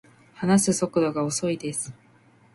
[0.33, 1.93] 話す速度が遅いです